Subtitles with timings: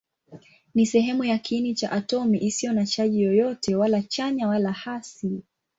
[0.75, 5.43] Ni sehemu ya kiini cha atomi isiyo na chaji yoyote, wala chanya wala hasi.